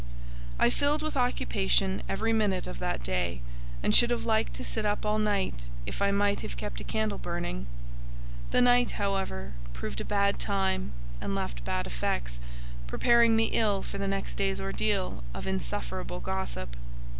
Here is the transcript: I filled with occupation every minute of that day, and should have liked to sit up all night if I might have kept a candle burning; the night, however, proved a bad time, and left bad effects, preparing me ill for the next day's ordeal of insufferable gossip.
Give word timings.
I 0.57 0.71
filled 0.71 1.03
with 1.03 1.15
occupation 1.15 2.01
every 2.09 2.33
minute 2.33 2.65
of 2.65 2.79
that 2.79 3.03
day, 3.03 3.39
and 3.83 3.93
should 3.93 4.09
have 4.09 4.25
liked 4.25 4.55
to 4.55 4.63
sit 4.63 4.83
up 4.83 5.05
all 5.05 5.19
night 5.19 5.69
if 5.85 6.01
I 6.01 6.09
might 6.09 6.41
have 6.41 6.57
kept 6.57 6.81
a 6.81 6.83
candle 6.83 7.19
burning; 7.19 7.67
the 8.49 8.61
night, 8.61 8.93
however, 8.97 9.53
proved 9.73 10.01
a 10.01 10.03
bad 10.03 10.39
time, 10.39 10.91
and 11.21 11.35
left 11.35 11.63
bad 11.63 11.85
effects, 11.85 12.39
preparing 12.87 13.35
me 13.35 13.51
ill 13.53 13.83
for 13.83 13.99
the 13.99 14.07
next 14.07 14.39
day's 14.39 14.59
ordeal 14.59 15.23
of 15.35 15.45
insufferable 15.45 16.19
gossip. 16.19 16.75